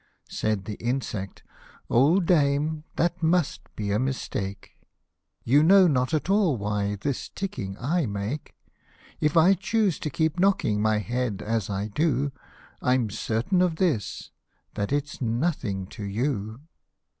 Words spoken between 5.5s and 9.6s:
know not at all why this ticking I make; If I